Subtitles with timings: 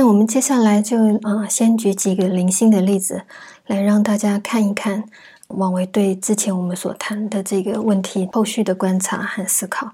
[0.00, 3.24] 那我们接下来就啊，先举几个零星的例子，
[3.66, 5.04] 来让大家看一看
[5.48, 9.90] 王维对之前我们所谈的这个问题后续的观察和思考。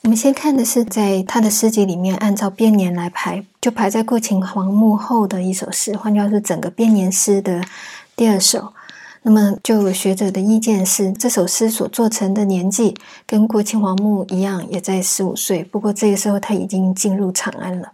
[0.00, 7.62] 我们先看的是在他的诗集里面，按照编年来排，就排在过秦皇墓后的一首诗，换句话说，整个编年诗的
[8.16, 8.74] 第二首。
[9.24, 15.62] 那么，就有学者的意见是，这首诗所做成的年纪跟过秦皇墓一样，也在十五岁。
[15.62, 17.92] 不过这个时候他已经进入长安了，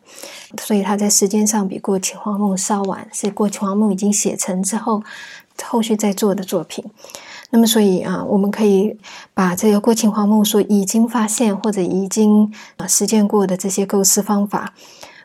[0.62, 5.02] 所以他在时间上比过秦皇墓稍晚，是过秦皇墓已经写成之后，
[5.62, 6.82] 后续再做的作品。
[7.50, 8.96] 那么，所以啊，我们可以
[9.34, 14.72] 把这个过秦皇墓所已经发现或者已经啊实践过的这些构思方法，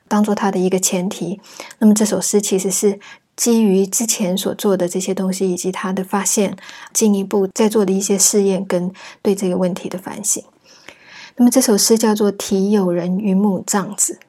[0.09, 1.39] 当做它的一个前提。
[1.79, 2.99] 那么这首诗其实是。
[3.35, 6.55] 基于之前所做的这些东西，以及他的发现，
[6.93, 8.91] 进一步在做的一些试验跟
[9.21, 10.43] 对这个问题的反省。
[11.35, 14.19] 那么这首诗叫做《题友人云母帐子》，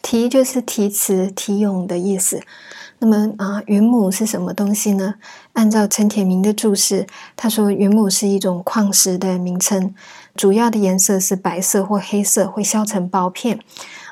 [0.00, 2.40] 题就是题词、题咏的意思。
[3.00, 5.16] 那么啊，云母是什么东西呢？
[5.52, 9.94] 按照陈铁明的注释，他说云母是一种矿石的名称，
[10.34, 13.60] 主要的颜色是白色或黑色，会削成薄片。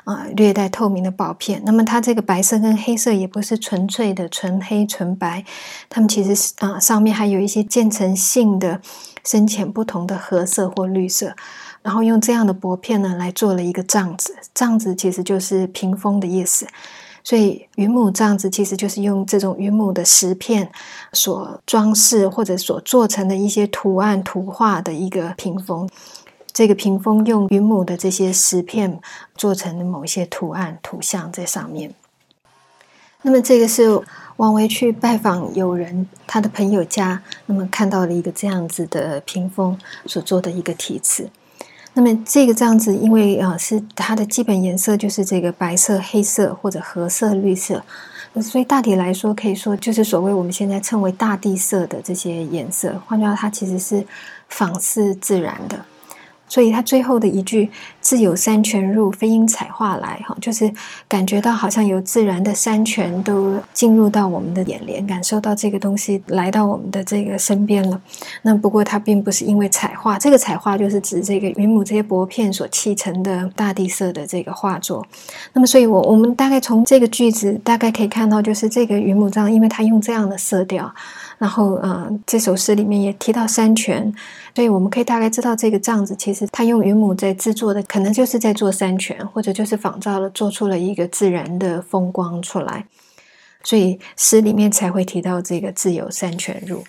[0.07, 1.61] 啊，略带透明的薄片。
[1.65, 5.43] 那么它这个白色跟黑色也不是纯粹的纯黑纯白，
[5.89, 8.79] 它们其实是啊，上面还有一些渐层性的
[9.25, 11.35] 深浅不同的褐色或绿色。
[11.81, 16.65] 然后用这样的薄片呢来做了一个帐子，帐子其实就是屏风的意思。
[17.21, 20.71] 所以云母帐子其实就是用这种云母的石片
[21.11, 25.89] 所装饰或者所做成的一些图案图画的一个屏风。
[26.57, 28.99] 这个屏风用云母的这些石片
[29.35, 31.93] 做成某一些图案、图像在上面。
[33.21, 34.01] 那么，这个是
[34.37, 41.29] 王维去拜访友人他的朋友家，那么看到了一个这样子的屏风所做的一个题词。
[41.93, 47.83] 那么，这个这样子，因为啊是它的基本颜色就是这个白色、黑色或者褐色、绿色，
[48.41, 52.99] 所以大体来说可以说就是所谓我们现在称为大地色的这些颜色。
[53.05, 54.03] 换句话，它其实是
[54.49, 55.85] 仿似自然的。
[56.47, 57.69] 所以他最后的一句
[57.99, 60.71] “自有山泉入，非因彩画来”哈，就是
[61.07, 68.01] 感觉到好像有自然的山泉都进入到我们的眼帘，感受到这个东西来到我们的这个身边了。
[68.43, 75.05] 那不过它并不是因为彩画，这个彩画就是指这个云母这些薄片所砌成的大地色的这个画作。
[75.53, 80.93] 那么，所以我我们大概从这个句子大概可以看到，就是这个云母帐，因为它用这样的色调。
[81.39, 84.11] 然后，嗯，这首诗里面也提到山泉，
[84.55, 92.85] 所以我们可以大概知道这个帐子其实他用云母在制作的，可能就是在做山泉，或者就是仿造了，做出了一个自然的风光出来，
[93.63, 96.83] 所以诗里面才会提到这个自有山泉入。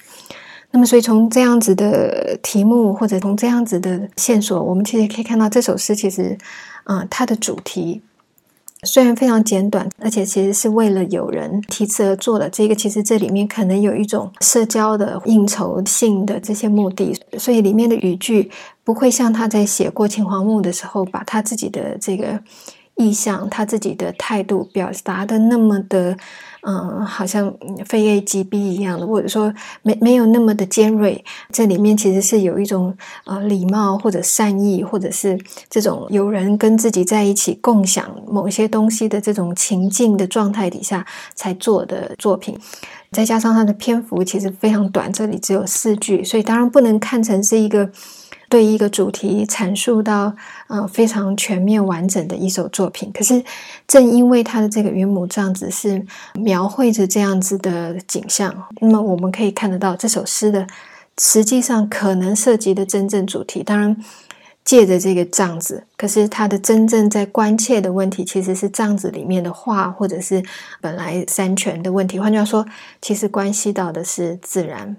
[0.71, 6.39] 那么，所以从这样子的题目，或者从这样子的线索，我们其实可以看到这首诗其实，
[6.85, 8.03] 啊，它的主题。
[8.85, 12.49] 虽然非常简短，而且其实是为了有人提词而做的。
[12.49, 18.51] 这个其实这里面可能有一种社交的应酬性的这些目的，所以里面的语句
[18.85, 22.41] 不会像他在写过秦皇墓的时候，把他自己的这个
[22.95, 26.17] 意向、他自己的态度表达的那么的。
[26.63, 27.55] 嗯，好像
[27.87, 29.53] 非 A 即 B 一样的，或者说
[29.83, 31.25] 没没有那么的尖锐。
[31.53, 35.39] 这里面其实是有一种呃礼貌或者善意，或者是
[35.71, 42.59] 这种有人跟自己在一起共享某些东西的这种情境的状态底下才做的作品。
[43.11, 47.91] 再加上它的篇幅其实非常短，这里只有四句，所以当然不能看成是一个。
[48.49, 50.35] 对一个主题阐述到，
[50.69, 53.11] 呃，非常全面完整的一首作品。
[53.13, 53.43] 可是，
[53.87, 56.05] 正因为他的这个云母这样子是
[56.35, 60.67] 描绘着这样子的景象，那么我们可以看得到这首诗的
[61.19, 63.63] 实际上可能涉及的真正主题。
[63.63, 63.97] 当然，
[64.65, 70.43] 借着这个帐子，可是他的真正在关切的问题，其实是帐子里面的画，或者是
[70.81, 72.19] 本来山泉的问题。
[72.19, 72.67] 换句话说，
[73.01, 74.97] 其实关系到的是自然。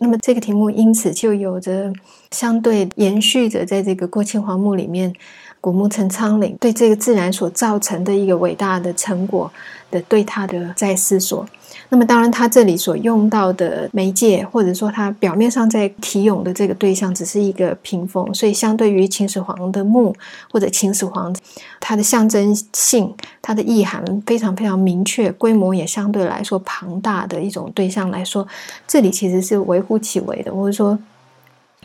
[0.00, 1.92] 那么这个题目因此就有着
[2.30, 5.12] 相对延续着，在这个过庆皇墓里面，
[5.60, 9.50] 古木陈昌岭对这个自然所造成的一个伟大的成果
[9.90, 11.46] 的对他的在思索。
[11.90, 20.14] 那么，当然，他这里所用到的媒介，或者说他表面上在题咏的这个对象，只是一个屏风，所以相对于秦始皇的墓
[20.50, 21.34] 或者秦始皇，
[21.80, 28.46] 它的象征性、它的意涵非常非常明确，规模也相对来说庞大的一种对象来说，
[28.86, 30.98] 这里其实是微乎其微的，或者说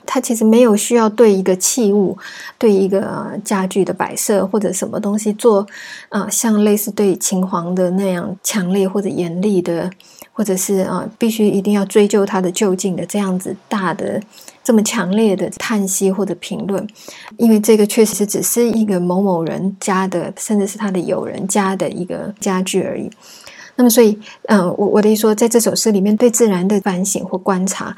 [0.05, 2.17] 它其实没有需要对一个器物、
[2.57, 5.65] 对一个家具的摆设或者什么东西做，
[6.09, 9.89] 啊，像类似对秦皇的那样强烈或者严厉的，
[10.31, 14.21] 或者是啊，必须一定要追究他的究竟的这样子大的、
[14.63, 16.85] 这么强烈的叹息或者评论，
[17.37, 23.09] 因为这个确实是只是一个某某人家的，甚至是他的友人家的一个家具而已。
[23.75, 27.95] 那么，所以，嗯，我我的意思说，在这首诗里面，对自然的反省或观察。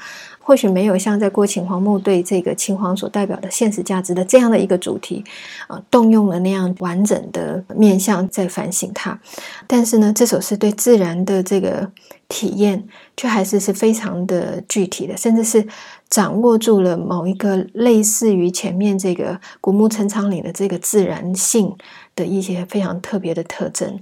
[0.47, 5.25] 或许没有像在过秦皇墓对这个秦皇所代表的现实价值的这样的一个主题，
[5.65, 9.19] 啊，动用了那样完整的面向在反省它，
[9.65, 11.91] 但是呢，这首诗对自然的这个
[12.27, 12.87] 体验
[13.17, 15.67] 却还是是非常的具体的，甚至是
[16.11, 21.75] 掌握住了某一个类似于前面这个古墓陈仓里的这个自然性
[22.15, 23.99] 的一些非常特别的特征，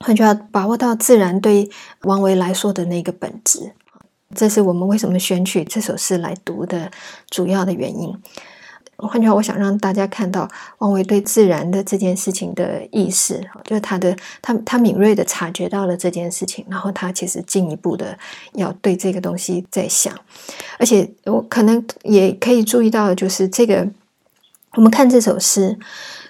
[0.00, 1.70] 他就要把握到自然对
[2.02, 3.72] 王维来说的那个本质。
[4.34, 6.90] 这是我们为什么选取这首诗来读的
[7.30, 8.12] 主要的原因。
[8.98, 18.18] 换句话，我想让大家看到王维对自然的这件事情的意识，就是他的他他敏锐的察觉到了这件事情，然后他其实进一步的
[18.54, 20.14] 要对这个东西在想，
[20.78, 23.86] 而且我可能也可以注意到，就是这个
[24.76, 25.76] 我们看这首诗。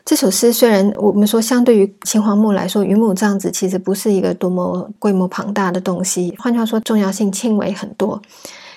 [0.04, 8.22] 这首诗虽然我们说相对于秦皇墓来说，云母这样子其实不是一个多么规模庞大的东西，换句话说，重要性轻微很多。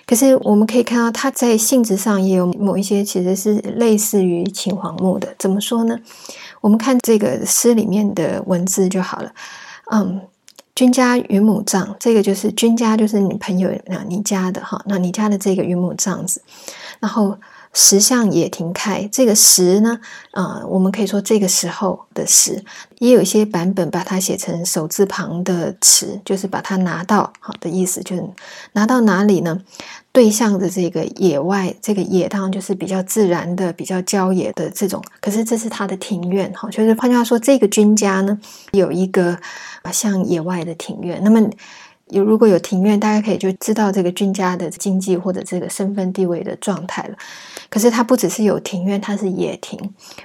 [0.08, 5.36] 可是我们可以看到，它在性质上也有某一些其实是类似于秦皇墓的。
[5.38, 6.00] 怎么说呢？
[6.62, 9.32] 我们看这个诗里面的文字就好了。
[9.92, 10.22] 嗯，
[10.74, 16.42] 君家云母葬，这个就是君家，就是你朋友那，你家的哈，那你家的这个云母葬子，
[17.00, 17.38] 然后。
[17.82, 19.98] 石像也停开，这个石呢，
[20.32, 22.62] 啊，我们可以说这个时候的石，
[22.98, 28.24] 也有一些版本把它写成手字旁的池，就是把它拿到好的意思，就是
[28.74, 29.58] 拿到哪里呢？
[30.12, 35.02] 对象的这个野外，这个野当然就是比较自然的、比较郊野的这种。
[35.22, 38.38] 可是这是他的庭院，哈，就是换句话说，这个君家呢
[38.74, 39.40] 有一个
[39.84, 41.50] 啊像野外的庭院，那么。
[42.10, 47.16] 有如果有庭院，大家可以就知道这个君家的经济或者这个身份地位的状态了。
[47.70, 49.80] 可是它不只是有庭院，它是野庭。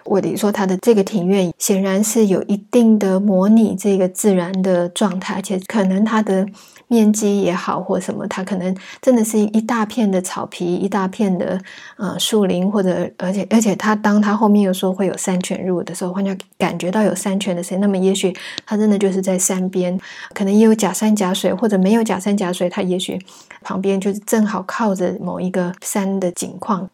[0.04, 6.46] 我的说，它的这个庭院显然是有一定的模拟这个自然的状态，而且可能它的。
[6.86, 11.58] 面积也好，或什么，它可能真的是一大片的草皮，一大片的
[11.96, 19.98] 呃树林，或者而且而且，它当它后面又说会有山泉入的时候，换家感觉到有山泉的声音，那么也许它真的就是在山边，
[20.34, 23.18] 可能也有假山假水，或者没有假山假水，它也许
[23.62, 26.88] 旁边就是正好靠着某一个山的景况。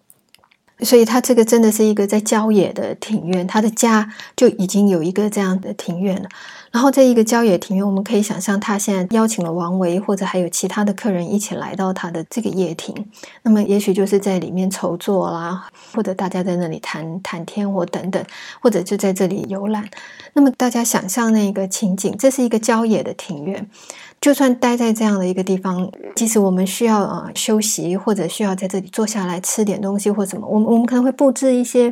[0.83, 6.29] 所以，它这个真的是一个在郊野的庭院，他的家就已经有一个这样的庭院了。
[6.73, 12.95] 然后，这一个郊野庭院，我们可以想象，他现在邀请了王维，或者还有其他的客人一起来到他的这个夜庭。
[13.43, 18.25] 那么，也许就是在里面筹坐啦，或者大家在那里谈谈天或等等，
[18.61, 19.85] 或者就在这里游览。
[20.33, 23.69] 那么，大家想象那个情景，这是一个郊野的庭院。
[24.21, 31.91] 就算待在这样的一个地方，即使我们需要啊休息，或者需要在这里坐下来吃点东西或什么，我们我们可能会布置一些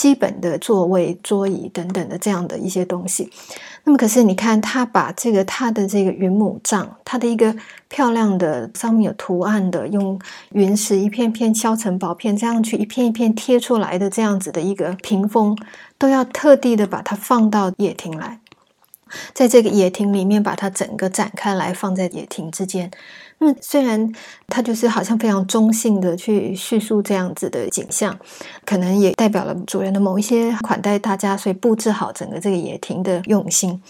[0.00, 3.30] 基本的座位、桌椅等等的这样的一些东西。
[3.84, 7.54] 那么，可是你看，他把这个他的这个云母帐，他的一个
[7.86, 10.18] 漂亮的上面有图案的，用
[10.52, 15.54] 云石一片片削成薄片，这样去一片一片贴出来的这样子的一个屏风，
[15.98, 18.40] 都要特地的把它放到野庭来。
[19.34, 22.90] 在这个野庭里面，把它整个展开来，放在野庭之间。
[23.42, 24.12] 那，虽然
[24.48, 28.14] 它就是好像非常中性的去叙述这样子的景象，
[28.66, 33.82] 可能也代表了主人的某一些款待大家，所以布置好整个这个野庭的用心。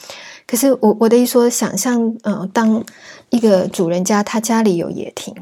[0.47, 2.81] 可是，我我的意思说，想象，嗯，当
[3.31, 5.35] 一个主人家他家里有野庭，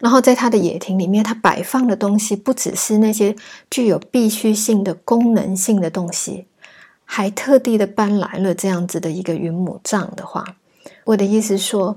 [0.00, 3.36] 然后在他的野庭里面，他摆放的东西不只是那些
[3.70, 6.46] 具有必须性的功能性的东西。
[7.04, 10.56] 还特地的搬来了这样子的一个云母帐的话，
[11.04, 11.94] 我的意思说，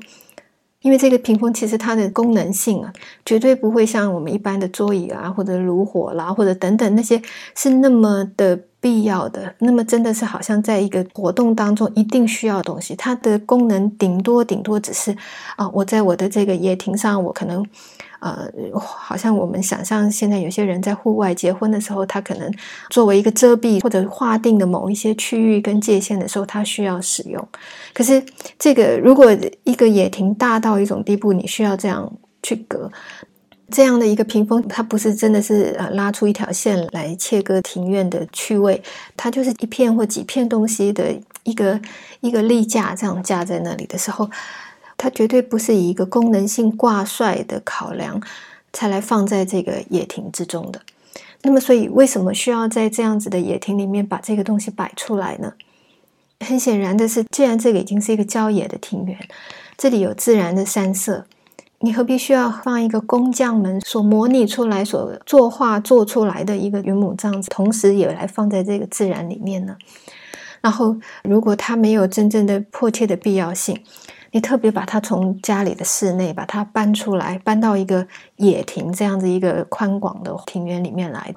[0.86, 2.94] 因为这个屏风其实它的功能性啊，
[3.25, 7.20] 绝对不会像我们一般的桌椅啊，或者炉火啦，或者等等那些
[7.56, 9.56] 是那么的必要的。
[9.58, 15.18] 那么真的是好像在一个活动当中一定需要的东西，它的功能顶多顶多只是
[15.56, 17.65] 啊，我在我的这个野庭上，我可能。
[18.20, 22.52] 呃，好像我们想象现在有些人在户外结婚的时候，他可能
[22.90, 27.48] 作为一个遮蔽或者划定的某一些区域跟界限的时候，他需要使用。
[27.94, 28.24] 可是
[28.58, 32.92] 这个如果一个野庭大到一种地步，你需要这样去隔
[33.72, 38.82] 这样的一个屏风，它不是真的是呃拉出一条线来切割庭院的趣味，
[39.18, 41.80] 它就是一片或几片东西的一个
[42.22, 44.30] 一个立架这样架在那里的时候。
[45.06, 48.20] 它绝对不是以一个功能性挂帅的考量，
[48.74, 50.82] 才来放在这个野亭之中的。
[51.44, 55.54] 那么，所以为什么需要在这样子的野亭里面把这个东西摆出来呢？
[56.40, 59.16] 很显然的是，既然这个已经是一个郊野的庭园，
[59.78, 61.28] 这里有自然的山色，
[61.82, 69.78] 你何必需要放一个工匠们所模拟出来、所作画做出来的一个云母这样子，同时也来放在这个自然里面呢？
[70.62, 73.80] 然后，如果它没有真正的迫切的必要性，
[74.36, 81.34] 你特别把它从家里的室内把它搬出来，搬到一个野庭这样子一个宽广的庭园里面来，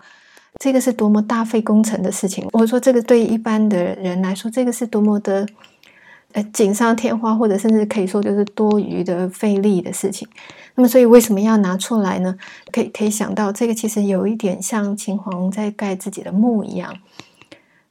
[0.59, 2.49] 这个是多么大费工程的事情。
[2.51, 5.47] 我说这个对一般的人来说，这个是多么的
[6.33, 10.27] 呃锦上添花，或者甚至可以说就是多余的费力的事情。
[10.75, 12.37] 那么，所以为什么要拿出来呢？
[12.73, 16.93] 可以可以想到，这个其实有一点像秦皇在盖自己的墓一样。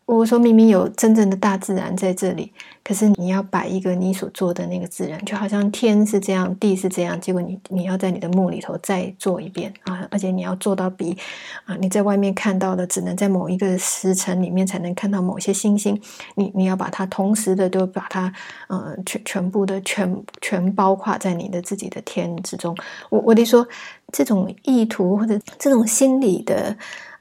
[0.07, 2.49] 我说明明有真正的大自然在这里，
[2.81, 10.07] 可是你要摆一个你所做的那个自然，就好像天是这样，地是这样，结果你你要在你的墓里头再做一遍啊！
[10.09, 11.17] 而且你要做到比
[11.65, 16.01] 啊你在外面看到的，只能在某一个时辰里面才能看到某些星星，
[16.35, 18.31] 你你要把它同时的都把它
[18.69, 22.73] 呃全全部的全全包括在你的自己的天之中。
[23.09, 23.67] 我我得说，
[24.13, 26.77] 这种意图或者这种心理的。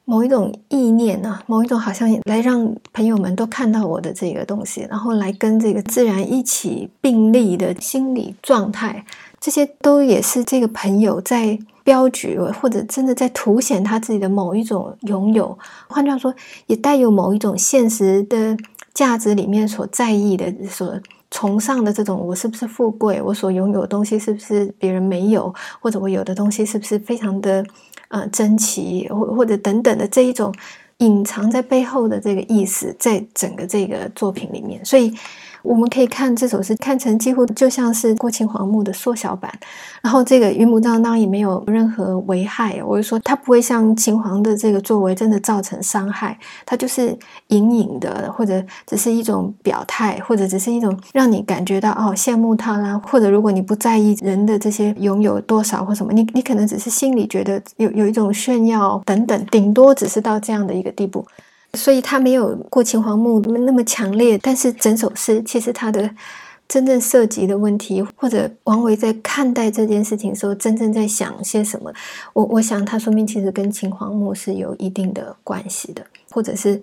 [0.08, 9.04] 某一种意念啊，某一种好像来让朋友们都看到我的这个东西，然后来跟这个自然一起并立的心理状态，
[9.40, 15.58] 这些都也是这个朋友在标举或者真的在凸显他自己的某一种拥有。
[15.88, 16.32] 换句话说，
[16.68, 18.56] 也带有某一种现实的
[18.94, 23.20] 价值里面所在意的、所崇尚的这种：我是不是富贵？
[23.20, 25.54] 我所拥有的东西是不是别人没有？
[25.80, 27.64] 或者我有的东西是不是非常的？
[28.08, 30.54] 呃，珍奇或或者等等的这一种
[30.98, 35.12] 隐藏在背后的这个意思，在整个这个作品里面，所以。
[35.66, 39.52] 我们可以看这首诗，看成几乎就像是过秦皇墓的缩小版。
[40.00, 47.18] 然后这个云母当当也没有任何危害，我就说它不会像秦皇的这个作为真的造成伤害，它就是
[47.48, 61.26] 隐隐的，或者只是一种表态，或者只是一种让你感觉到哦羡慕他啦，或者如果你不在意人的这些拥有多少或什么，你你可能只是心里觉得有有一种炫耀等等，顶多只是到这样的一个地步。
[61.76, 66.10] 所以他没有过秦皇墓那么强烈，但是整首诗其实他的
[66.66, 71.92] 真正涉及的问题，或者王维在看待这件事情时候，真正在想些什么，
[72.32, 76.80] 我我想他说明其实跟秦皇墓是有一定的关系的，或者是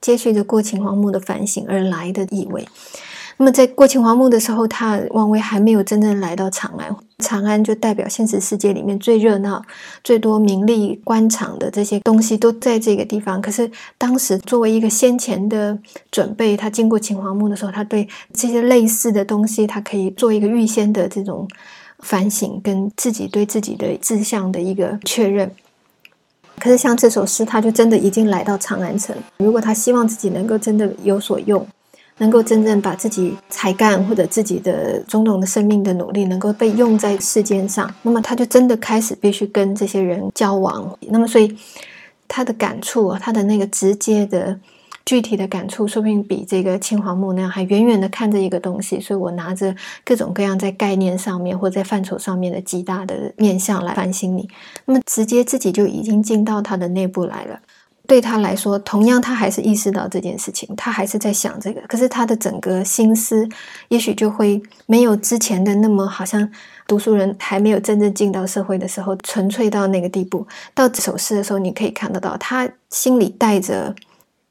[0.00, 2.66] 接续着过秦皇墓的反省而来的意味。
[3.36, 6.96] 那么在过秦皇墓的时候，他王维还没有真正来到长安。
[7.24, 9.62] 长安就代表现实世界里面最热闹、
[10.04, 13.40] 最多名利官场的这些东西都在这个地方。
[13.40, 15.78] 可是当时作为一个先前的
[16.10, 21.48] 准备，他经过秦皇墓的时候，他对这些类似的东西，他可以做一个预先的这种
[22.00, 25.50] 反省，跟自己对自己的志向的一个确认。
[26.58, 29.16] 可是像这首诗，他就真的已经来到长安城。
[29.38, 31.66] 如果他希望自己能够真的有所用。
[32.18, 40.98] 能够真正把自己才干或者自己的种种的生命的努力能够被用在世间上，那么他就真的开始必须跟这些人交往。
[41.10, 41.54] 那么，所以
[42.26, 44.58] 他的感触，他的那个直接的
[45.04, 48.98] 具体的感触，说不定比这个青黄木那样还远远的看着一个东西。
[48.98, 54.48] 所以我拿着各种各样在概念上面或在范畴上面的极大的面向来反省你，
[54.86, 57.60] 那么直接自己就已经进到他的内部来了。
[58.06, 61.80] 对他来说，同样他还是意识到这件事情，他还是在想这个。
[61.82, 63.48] 可是他的整个心思，
[63.88, 66.48] 也许就会没有之前的那么好像
[66.86, 70.46] 读书人还没有真正进到社会的时候纯粹到那个地步。
[70.74, 73.94] 到这首诗的时候，你可以看得到，他心里带着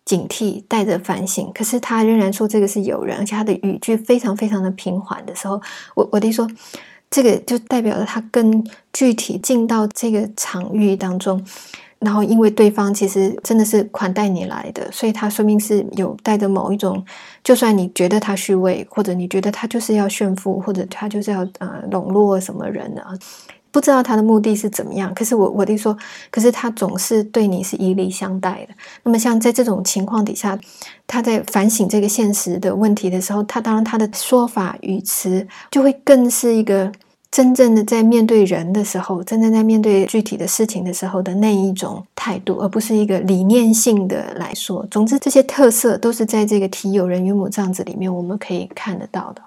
[0.03, 1.49] 警惕，带着反省。
[1.53, 5.61] 可是他仍然说这个是有人，而且他的语句非常非常的平缓的时候，
[5.95, 6.47] 我我得说，
[7.09, 11.43] 这个就代表了他更具体进到这个场域当中。
[11.99, 17.03] 然后，因为对方其实真的是款待你来的，所以他说明是有带着某一种，
[17.43, 23.17] 就算你觉得他虚伪，或者你觉得他就是要炫富，或者他就是要呃笼络什么人啊，
[23.71, 25.11] 不知道他的目的是怎么样。
[25.15, 25.97] 可是我我弟说，
[26.29, 28.75] 可是他总是对你是以礼相待的。
[29.03, 30.59] 那么像在这种情况底下，
[31.07, 36.91] 他在反省这个现实的问题的时候，他当然他的说法语词就会更是一个。
[37.31, 44.87] 真正的在面对人的时候，真正在面对具体的事情的时候的那一种态度，而不是一个理念性的来说。
[44.89, 49.41] 总之，这些特色都是在这个题有人与母这样子里面，我们可以看得到的。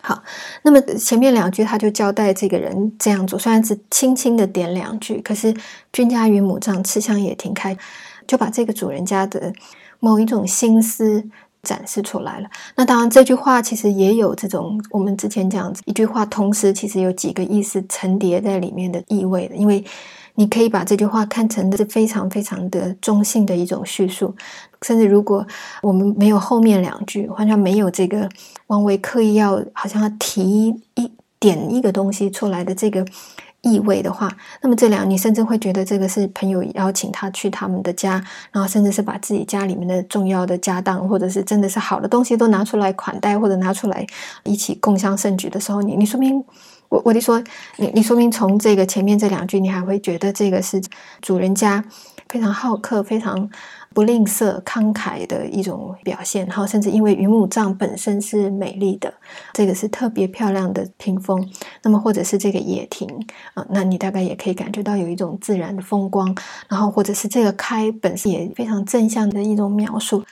[0.00, 0.22] 好，
[0.62, 5.52] 那么前面两句他就交代这个人这样做，虽然只轻轻的点两句，可是
[5.92, 7.76] 君家与母帐，吃香也挺开，
[8.26, 9.52] 就把这个主人家的
[9.98, 11.24] 某一种心思。
[11.64, 12.48] 展示出来了。
[12.76, 19.56] 那当然，这句话其实也有这种我们之前讲一句话，同时其实有几个意思层叠在里面的意味的。
[19.56, 19.82] 因为
[20.34, 24.34] 你可以把这句话看成是非常非常的中性的一种叙述，
[24.82, 25.44] 甚至如果
[25.82, 28.28] 我们没有后面两句，好像没有这个
[28.68, 33.04] 王维刻意要好像要提一点一个东西出来的这个。
[33.64, 34.30] 意味的话，
[34.60, 44.06] 那么这两你甚至会觉得这个是朋友邀请他去他们的家，然后甚至是把自己家里面的重要的家当，或者是真的是好的东西都拿出来款待，或者拿出来
[44.44, 46.44] 一起共襄盛举的时候，你你说明
[46.88, 47.42] 我我就说
[47.78, 50.80] 你你说明从这个前面这两句，你还会觉得这个是
[51.20, 51.82] 主人家
[52.34, 53.48] 非常好客，非常。
[53.94, 59.14] 不吝啬、慷慨的一种表现，然后甚至因为云母帐本身是美丽的，
[59.52, 61.48] 这个是特别漂亮的屏风，
[61.82, 63.08] 那么或者是这个野亭
[63.54, 66.34] 啊，那你大概也可以感觉到有一种自然的风光，
[66.68, 70.24] 然后或者是这个开本身也非常正向的一种描述。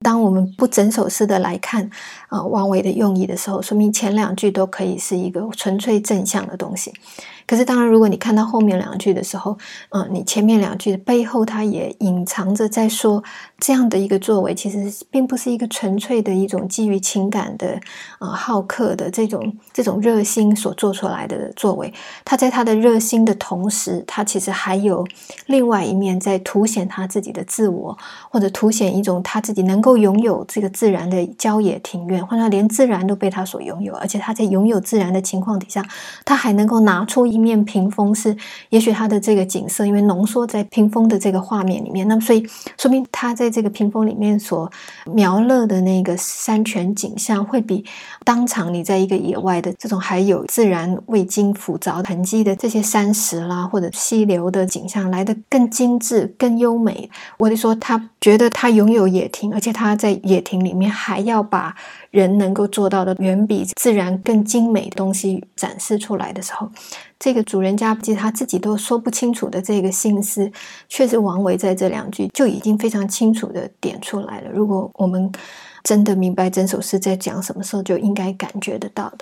[0.00, 1.88] 当我们不整首诗的来看
[2.28, 6.92] 啊，王维的用意的时候，说明前两句都可以是一个纯粹正向的东西。
[7.48, 9.56] 可是，当然，如果你看到后面两句的时候，
[9.88, 13.24] 嗯，你前面两句的背后，它也隐藏着在说
[13.58, 17.80] 这样的一个作为，其实并不是一个纯粹的一种基于情感的
[18.18, 21.90] 啊好客的这种这种热心所做出来的作为。
[22.22, 25.02] 他在他的热心的同时，他其实还有
[25.46, 27.96] 另外一面在凸显他自己的自我，
[28.28, 35.82] 或者凸显一种他自己能够拥有这个自然的郊野庭院，或者连自然都被他所拥有，而且他在拥有自然的情况底下，
[36.26, 37.37] 他还能够拿出一。
[37.38, 38.36] 一面屏风是，
[38.70, 42.44] 也许它的这个景色，因为浓缩在屏风的这个画面里面，那么所以
[42.76, 44.68] 说明他在这个屏风里面所
[45.04, 47.84] 描勒的那个山泉景象，会比
[48.24, 57.08] 当场你在一个野外的这种还有自然未经腐凿痕迹的这些山石啦或者溪流的景象来的更精致、更优美。
[57.38, 61.76] 我就说，他觉得他拥有野亭，而且他在野亭里面还要把。
[62.10, 66.70] 人能够做到的远比自然更精美的东西展示出来的时候，
[67.18, 70.50] 这个主人家其实他自己都说不清楚的这个心思，
[70.88, 74.50] 确实王维在这两句就已经非常清楚的点出来了。
[74.50, 75.30] 如果我们
[75.84, 79.18] 真的明白整首诗在讲什么时候，就应该感觉得到的。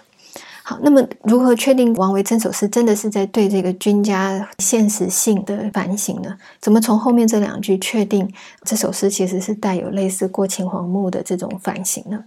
[0.62, 6.36] 好，那么如何确定王维这首诗真的是在对这个君家现实性的反省呢？
[6.60, 8.28] 怎么从后面这两句确定
[8.64, 12.24] 这首诗其实是带有类似过秦皇墓的这种反省呢？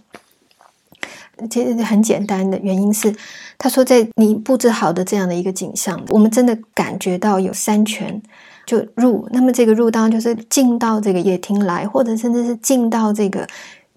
[1.48, 3.14] 其实很简单的原因是，
[3.56, 8.20] 他说在你布置好的这样的一个景象，我们真的感觉到有三泉
[8.66, 13.46] 就入，那么这个入当然就是进到这个夜厅来，或者甚至是进到这个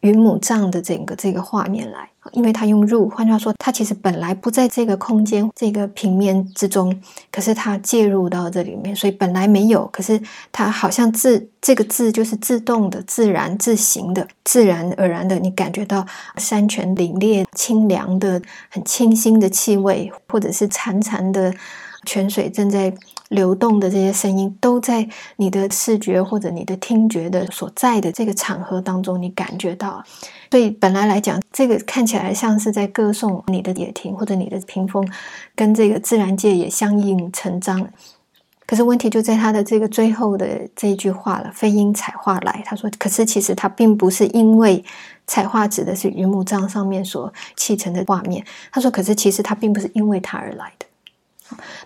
[0.04, 2.08] 云母帐的整个这个画面来。
[2.32, 6.98] 因为他用入，换句话说，他其实本来不在这个空间、这个平面之中，
[7.30, 10.18] 可是他介入到这里面，所以本来没有，可是
[10.50, 16.06] 他好像自这个字就是自动的、自然自行的、自然而然的，你感觉到
[16.38, 21.54] 山泉凛冽、清凉的、很清新的气味，或者是潺潺的
[22.06, 22.94] 泉水正在。
[23.30, 30.04] 流动的这些声音都在你的视觉或者你的听觉的所在的这个场合当中，你感觉到。
[30.52, 35.04] 所以本来来讲，这个看起来像是在歌颂你的野亭或者你的屏风，
[35.56, 37.90] 跟这个自然界也相映成章。
[38.68, 44.84] 可是问题就在他的这个最后的这一句话了：“非因彩画来。”他说：“可是其实他并不是因为
[45.26, 50.86] 彩画指的是云母帐上面所砌成的画面。”他说：“可是其实他并不是因为他而来的。”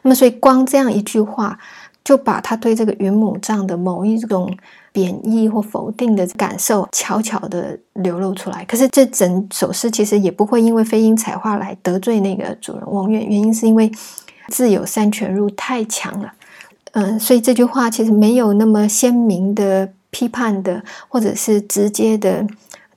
[0.01, 1.57] 那么，所以光这样一句话，
[2.03, 4.55] 就把他对这个云母帐的某一种
[4.91, 8.63] 贬义或否定的感受悄悄的流露出来。
[8.65, 13.91] 可是，这整首诗其实也不会因为飞鹰彩画来得罪那个主人翁，原原因是因为
[14.47, 16.31] 自有三泉入太强了。
[16.93, 22.45] 嗯，所以这句话其实没有那么鲜明的批判的，或者是直接的。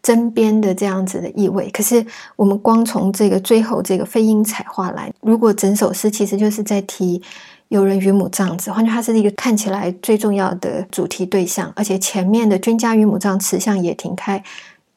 [0.03, 2.05] 针砭的这样子的意味，可是
[2.37, 7.21] 我们光从这个最后这个飞鹰彩画来，如果整首诗其实就是在提
[7.69, 14.43] 有人云母帐子，换句话是一个看起来最重要的主题对象，而且前面的君家云母帐池向野亭开，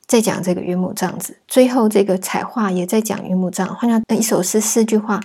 [0.07, 5.19] 在讲这个云母帐子，最后这个彩画也在讲云母帐，换句一首诗四句话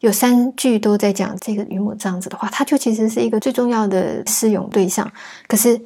[0.00, 5.08] 有三句都在讲这个云母帐子的话，它就其实是一个最重要的诗咏对象，
[5.46, 5.80] 可是。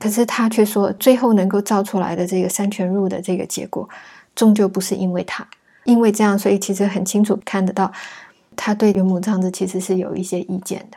[0.00, 3.88] 可是他却说，最后能够造出来的这个山泉入的这个结果，
[4.34, 5.46] 终究不是因为他，
[5.84, 7.92] 因为这样，所以其实很清楚看得到，
[8.56, 10.96] 他对云母样子其实是有一些意见的。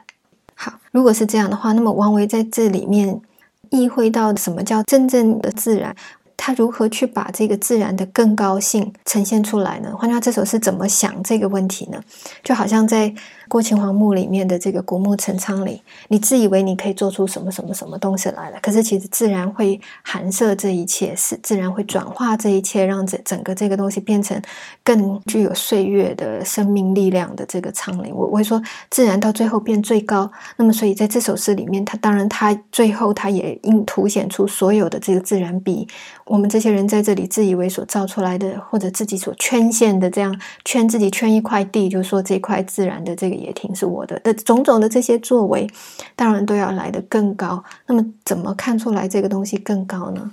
[0.55, 3.21] 好，如果是这样的话，那么王维在这里面
[3.69, 5.95] 意会到什么叫真正的自然？
[6.35, 9.95] 他如何去把这个自然的更高性呈现出来呢？
[9.95, 12.01] 换句话这首是怎么想这个问题呢？
[12.43, 13.13] 就好像在
[13.53, 24.41] 过秦皇墓里面的这个古墓陈仓里，你自以为你可以做出什么什么什么东西来了，可是其实自然会含摄这一切，是自然会转化这一切，让整整个这个东西变成
[24.83, 28.11] 更具有岁月的生命力量的这个苍林。
[28.11, 30.31] 我我会说，自然到最后变最高。
[30.57, 35.87] 那么，所以在这首诗里面，它当然它最后它也应凸显出所有的这个自然比
[36.25, 40.35] 我们这些人在这里自以为所造出来的，或者自己所圈限的这样
[40.65, 43.42] 圈自己圈一块地，就是说这块自然的这个。
[43.43, 45.69] 也挺是我的的种种的这些作为，
[46.15, 47.63] 当然都要来得更高。
[47.85, 50.31] 那么，怎么看出来这个东西更高呢？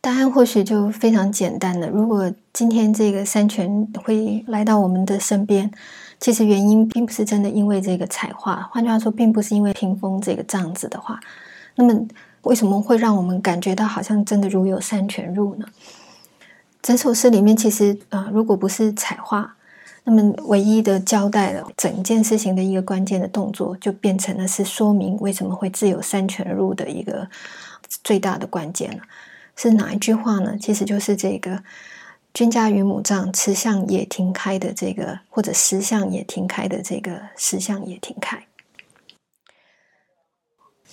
[0.00, 1.86] 答案或许就非常简单了。
[1.88, 5.70] 如果今天这个山泉会来到我们的身边，
[6.18, 11.20] 其实原因并不是真的因为这个彩画，换句话说，并不是因为屏风这个帐子的话，
[11.74, 11.94] 那么
[12.44, 15.66] 为什么会让我们感觉到好像真的如有山泉入呢？
[16.80, 19.56] 整首诗里面，其实啊，如果不是彩画。
[20.12, 27.28] 那么，唯一的交代了整件事情的一个关键的动作，就变成了是说明为什么会自有三泉入的一个
[28.02, 29.02] 最大的关键了。
[29.54, 30.56] 是哪一句话呢？
[30.60, 31.62] 其实就是这个
[32.34, 38.44] “君家云母帐，慈向也庭开”的这个，或者“石向也庭开”的这个“石向也庭开”。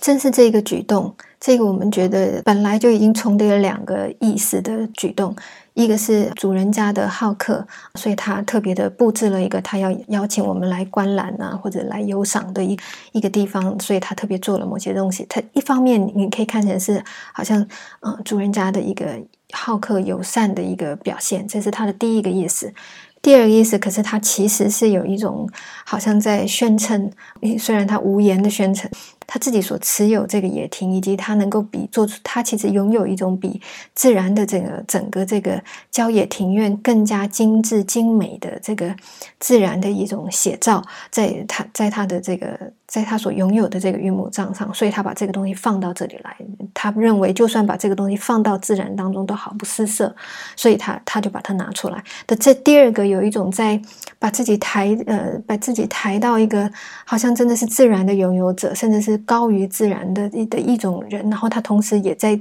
[0.00, 5.34] 正是这个举动，这个我们觉得本来就已经重叠了两个意思的举动。
[5.78, 7.64] 一个是主人家的好客，
[7.94, 12.76] 所以他特别的布置了一个他要邀请我们来观览啊，或者来游赏的一
[13.12, 15.24] 一个地方，所以他特别做了某些东西。
[15.28, 17.00] 他一方面你可以看成是
[17.32, 17.64] 好像
[18.00, 19.06] 嗯主人家的一个
[19.52, 22.74] 好客友善的一个表现，这是他的第一个意思。
[23.22, 25.48] 第二个意思，可是他其实是有一种
[25.84, 27.08] 好像在宣称，
[27.56, 28.90] 虽然他无言的宣称。
[29.30, 33.60] 他自己所持有这个野庭，以及他能够比做出，他其实拥有一种比
[33.94, 38.96] 自然的这个整个这个郊野庭院更加精致精美的这个
[39.38, 46.34] 自然的一种写照，在他在他的这个在他所拥有的这个玉木帐上，所以他把这个东西放到这里来。
[46.72, 50.14] 他认为，就算把这个东西放到自然当中都毫不失色，
[50.56, 52.02] 所以他他就把它拿出来。
[52.26, 53.78] 的这第二个有一种在
[54.18, 56.70] 把自己抬呃把自己抬到一个
[57.04, 59.17] 好像真的是自然的拥有者，甚至是。
[59.18, 62.38] 高于自然的的一种人，然后他同时也在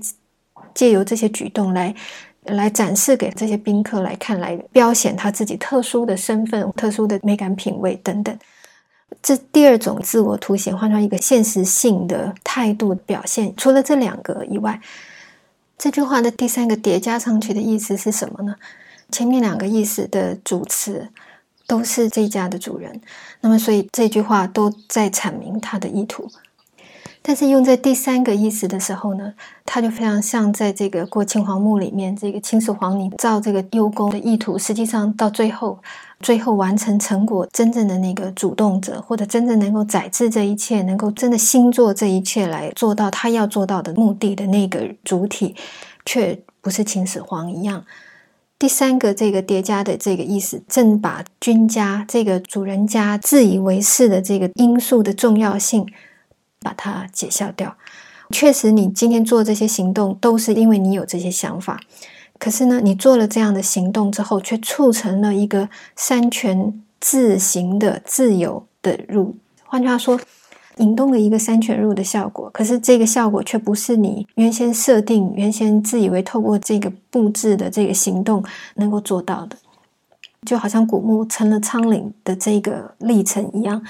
[0.73, 1.93] 借由这些举动来
[2.43, 8.37] 来展示给这些宾客来看，来标显他自己特殊的身份、特殊的美感品味等等。
[9.21, 13.53] 这第二种自我凸显，换成一个现实性的态度表现。
[13.55, 14.79] 除了这两个以外，
[15.77, 18.55] 这句话的第三个叠加上去的意思是什么呢？
[19.09, 21.07] 前面两个意思的主词
[21.65, 22.99] 都是这家的主人，
[23.39, 26.29] 那么所以这句话都在阐明他的意图。
[27.21, 29.33] 但是用在第三个意思的时候呢，
[29.65, 35.77] 它就非常像在这个过秦皇墓里面，这个秦始皇你造这个幽宫的意图，实际上到最后，
[36.21, 45.53] 最后完成成果真正的那个主动者，或者真正能够载制这一切，能够真的兴做这一切来做到他要做到的目的的那个主体，
[46.05, 47.83] 却不是秦始皇一样。
[48.57, 55.85] 第三个这个叠加的这个意思，正把君家这个主人家自以为是的这个因素的重要性。
[56.67, 57.73] 把它解消掉。
[58.31, 61.79] 确实，你今天做这些行动都是因为你有这些想法。
[62.37, 69.33] 可是呢，你做了这样的行动之后，却促成了一个三权自行的自由的入。
[69.63, 70.19] 换句话说，
[70.79, 72.49] 引动了一个三权入的效果。
[72.49, 78.43] 可是这个效果却不是你原先设定、原先自以为透过这个布置的这个行动
[78.75, 79.55] 能够做到的。
[80.45, 83.81] 就好像古墓成了苍岭的这个历程一样。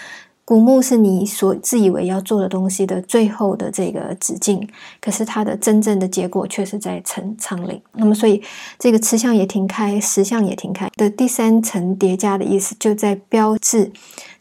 [0.47, 4.65] 古墓是你所自以为要做的东西的最后的这个止境，
[5.01, 7.81] 可是它的真正的结果却是在成苍岭。
[7.91, 8.41] 那么，所以
[8.79, 13.91] 这个持相也停开，实相也停开的第三层叠加的意思，就在标志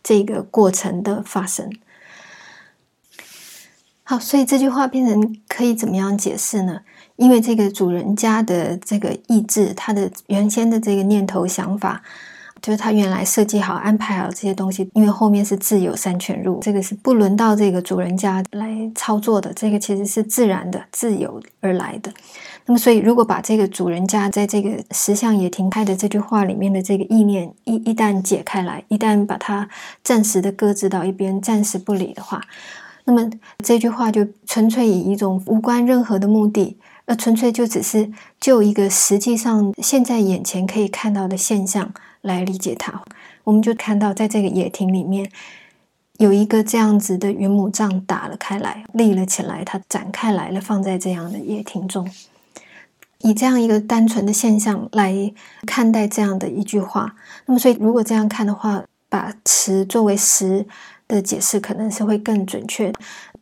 [0.00, 1.68] 这个过程的发生。
[4.04, 6.82] 好，所以这句话变成可以怎么样解释呢？
[7.16, 12.00] 因为这个主人家的这个意志，他的原先的这个念头想法。
[12.66, 22.12] 就是他原来设计好、安排好这些东西，因为后面是自有三权入，这个是不轮到这个主人家来操作的，这个其实是自然的、自由而来的。
[22.64, 29.68] 那么，所以如果把这个主人家在这个石像也停开的这句话里面的这个意念一一旦解开来，一旦把它
[30.02, 32.42] 暂时的搁置到一边，暂时不理的话，
[33.04, 33.30] 那么
[33.64, 41.92] 这句话就纯粹以一种无关任何的目的，而纯粹就只是就一个实际上现在眼前可以看到的现象。
[42.26, 43.02] 来理解它，
[43.44, 45.30] 我们就看到，在这个野亭里面，
[46.18, 52.10] 有一个这样子的云母帐打了开来，立了起来，它展开来了，放在这样的野亭中，
[53.20, 55.32] 以这样一个单纯的现象来
[55.66, 57.14] 看待这样的一句话。
[57.46, 60.66] 那么，所以如果这样看的话，把词作为实
[61.06, 62.92] 的解释，可能是会更准确。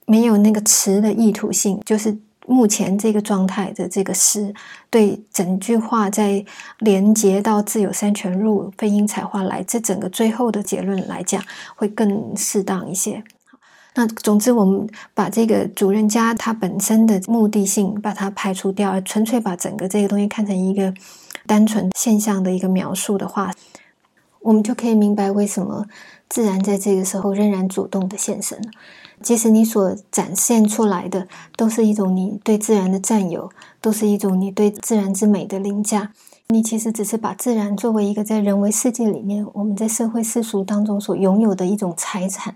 [0.06, 2.14] 没有那个词的意图性，就是
[2.46, 4.54] 目前这个状态的这个诗，
[4.90, 6.44] 对整句话在
[6.80, 11.42] 连接到自有三泉入非因彩化来，这整个最后的结论来讲，
[11.76, 13.24] 会更适当一些。
[13.94, 20.92] 那总之，我们把这个主人家他本身的目的性把它排除掉，而纯粹把整个这个东西看成一个
[21.46, 23.52] 单纯现象的一个描述的话，
[24.40, 25.86] 我们就可以明白为什么
[26.28, 28.70] 自然在这个时候仍然主动的现身了。
[29.24, 36.12] 即使你所展现出来的都是一种你对自然的占有，都是一种你对自然之美的凌驾，
[36.48, 42.54] 你其实只是把自然作为一个在人为世界里面，我们在社会世俗当中所拥有的一种财产。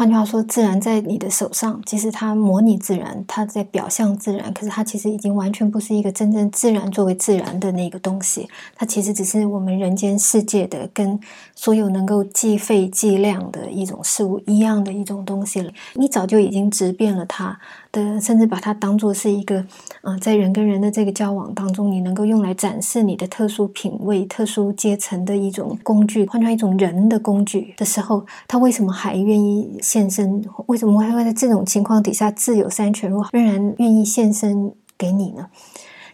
[0.00, 8.48] 换句话说，自然在你的手上，其实它模拟自然，它在表象自然，可是它其实已经完全不是一个真正自然作为自然的那个东西。
[8.74, 11.20] 它其实只是我们人间世界的，跟
[11.54, 15.70] 所有能够计费计量的一种事物一样的一种东西了。
[15.92, 17.60] 你早就已经直变了它
[17.92, 19.64] 的，甚至把它当做是一个，
[20.02, 29.78] 啊，在人跟人的这个交往当中，你能够用来展示你的特殊品味、特殊阶层的一种工具，换成一种人的工具的时候，他为什么还愿意？
[29.82, 35.48] 现身为什么还会在这种情况底下自有三全入，仍然愿意现身给你呢？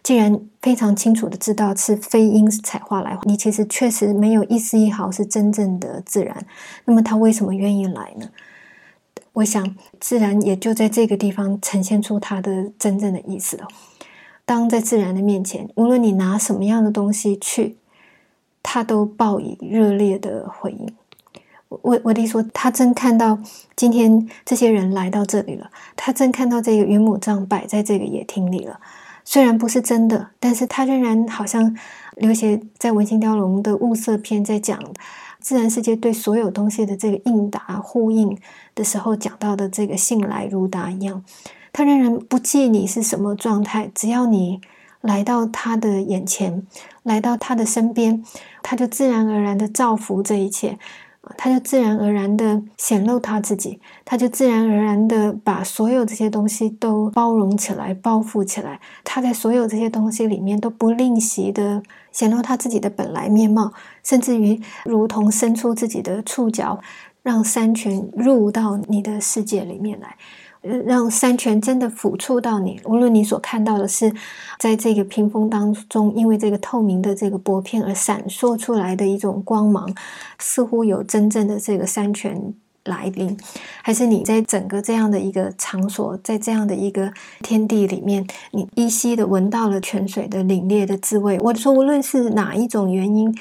[0.02, 6.46] 既然非常清楚的知道是非因彩化来，你其实确实没有一丝一毫是真正的自然，
[6.84, 8.28] 那么他为什么愿意来呢？
[9.36, 13.68] 我想，自然也就在这个地方呈现出它的真正的意思了。
[14.46, 17.76] 当在自然的面前，无论你拿什么样的东西去，
[18.62, 20.88] 他都报以热烈的回应。
[21.68, 23.38] 我我弟说，他正看到
[23.74, 28.80] 今天这些人来到这里了，他正看到这个云母杖摆在这个野厅里了。
[29.22, 31.76] 虽然不是真的，但是他仍然好像
[32.16, 34.80] 刘勰在《文心雕龙》的物色篇在讲
[35.46, 38.36] 自然世界对所有东西的这个应答呼应
[38.74, 41.22] 的时候讲到的这个信来如答一样。
[41.72, 44.60] 他仍然不记你是什么状态，只要你
[45.02, 46.66] 来到他的眼前，
[47.04, 48.24] 来到他的身边，
[48.60, 50.80] 他就自然而然的造福这一切。
[51.36, 58.80] 他就自然而然的显露他自己，他就自然而然的把所有这些东西都包容起来、包覆起来。
[59.02, 61.82] 他在所有这些东西里面都不吝惜的
[62.12, 63.72] 显露他自己的本来面貌，
[64.06, 66.80] 甚至于如同伸出自己的触角，
[67.24, 70.16] 让山泉入到你的世界里面来。
[70.84, 74.12] 让山泉真的抚触到你，无论你所看到的是
[74.58, 79.88] 在这个屏风当中，因为这个透明的这个薄片而闪烁出来的一种光芒，
[80.40, 82.52] 似乎有真正的这个山泉
[82.84, 83.36] 来临，
[83.80, 87.12] 还是你在整个这样的一个场所，在这样的一个
[87.44, 91.38] 天地里面，你依稀的闻到了泉水的凛冽的滋味。
[91.42, 93.32] 我说，无论是哪一种原因。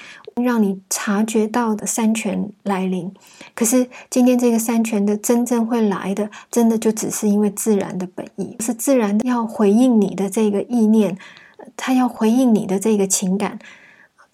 [0.43, 3.09] 让你察觉到的三泉来临，
[3.53, 11.17] 可是今天这个三泉的真正会来的，真的就只是因为自然的本意，是自然要回应你的这个意念，
[11.77, 13.57] 它要回应你的这个情感，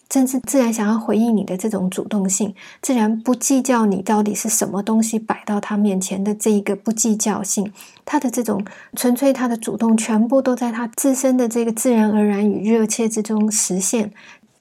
[0.08, 7.72] 正是自然想要回应你的这种主动性，自然不计较你到底是什么东西摆到他面前的这一个不计较性，
[8.04, 8.64] 他的这种
[8.96, 14.12] 纯粹，他的主动全部都在他自身的这个自然而然与热切之中实现。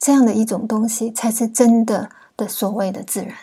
[0.02, 3.36] 这样的一种东西，才是真的的所谓的自然。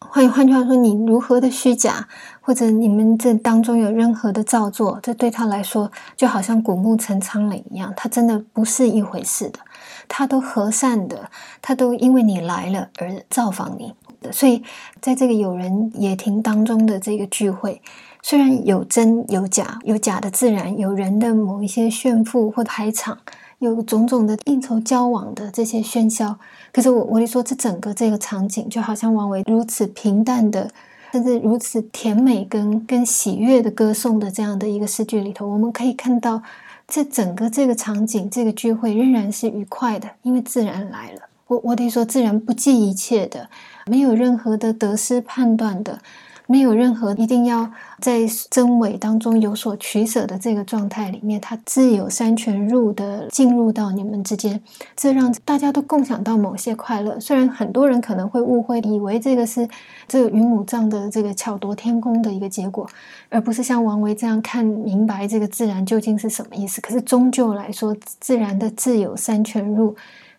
[0.00, 2.08] 换换句话说，你如何的虚假，
[2.40, 9.60] 或者你们这当中有任何的造作，这对他来说就好像古木成苍岭一样，他真的不是一回事的。
[10.08, 11.30] 他都和善的，
[11.62, 13.94] 他都因为你来了而造访你。
[14.32, 14.64] 所以，
[15.00, 17.80] 在这个有人野庭当中的这个聚会，
[18.20, 23.18] 虽然有真有假，有假的自然，有人的某一些炫富或排场。
[23.62, 26.36] 有种种的应酬交往的这些喧嚣，
[26.72, 30.68] 可是我我得说，这整个这个场景就好像王维如此平淡的，
[31.12, 36.42] 甚至如此甜美跟跟喜悦的歌颂的这样的一个诗句里头，我们可以看到，
[36.88, 41.20] 这整个这个场景这个聚会仍然是愉快的，因为自然来了。
[41.46, 43.48] 我我得说，自然不计一切的，
[43.86, 46.00] 没有任何的得失判断的。
[46.46, 54.60] 没有任何一定要在真伪当中有所取舍的这个状态里面，它自有三全入的进入到你们之间，
[54.96, 57.18] 这让大家都共享到某些快乐。
[57.20, 59.68] 虽然很多人可能会误会，以为这个是
[60.06, 62.86] 这个云母藏的这个巧夺天工的一个结果，
[63.28, 66.80] 而不是像王维这样看明白这个自然究竟是什么意思。
[66.80, 69.94] 可是终究来说，自然的自有三全入。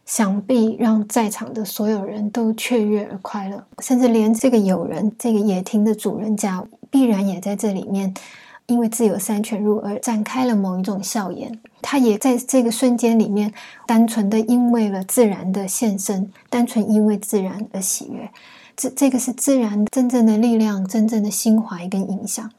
[0.05, 8.13] 想必让在场的所有人都雀跃而快乐，甚至连这个友人、这个野亭的主人家，必然也在这里面，
[8.67, 11.59] 因为自有三全入而展开了某一种笑颜。
[11.81, 13.53] 他也在这个瞬间里面，
[13.85, 18.29] 单纯的因为了自然的现身，单纯因为自然而喜悦。
[18.75, 22.49] 这这个是自然真正的力量、真正的心怀跟影响。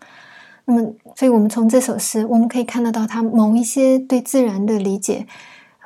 [0.66, 5.26] 那么，所以我们从这首诗，我们可以看得到他某一些对自然的理解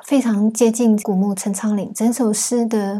[0.09, 1.93] 非常接近古墓陈昌岭。
[1.93, 2.99] 整首诗的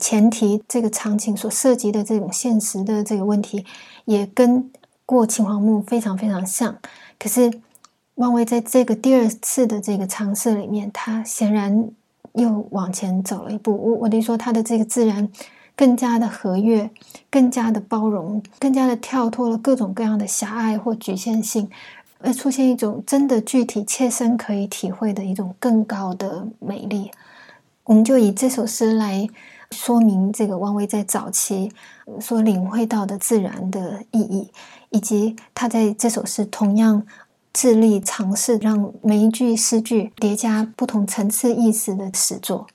[0.00, 3.64] 前提，这个场景所涉及的这种现实的这个问题，
[4.04, 4.68] 也跟
[5.06, 6.76] 过秦皇墓非常非常像。
[7.20, 7.52] 可是，
[8.16, 11.88] 汪威在这个第二次的这个尝试里面，他显然
[12.32, 13.70] 又往前走了一步。
[13.70, 15.30] 我我得说，他的这个自然。
[15.76, 16.90] 更加的和悦，
[17.30, 21.70] 更加的包容，更加的跳脱了各种各样的狭隘或局限性，
[22.22, 27.10] 会出现一种真的具体、切身可以体会的一种更高的美丽。
[27.84, 29.26] 我们就以这首诗来
[29.70, 31.72] 说明这个王维在早期
[32.20, 34.50] 所领会到的自然的意义，
[34.90, 37.04] 以及他在这首诗同样
[37.52, 42.66] 致力尝试让每一句诗句叠加不同层次意思的诗作。